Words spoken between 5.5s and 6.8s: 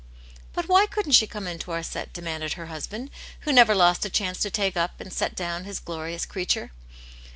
his glorious creature.